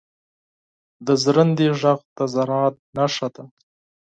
•د 1.05 1.07
ژرندې 1.21 1.67
ږغ 1.79 1.99
د 2.17 2.19
زراعت 2.33 2.75
نښه 2.95 3.27
ده. 3.33 3.43